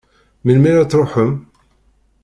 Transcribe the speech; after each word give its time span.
Melmi 0.43 0.69
ara 0.71 0.83
d-truḥem? 0.85 1.31